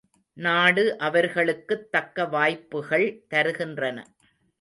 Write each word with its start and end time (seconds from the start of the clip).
நாடு 0.37 0.97
அவர்களுக்குத் 0.97 1.91
தக்க 1.91 2.25
வாய்ப்புகள் 2.25 3.05
தருகின்றன. 3.33 3.97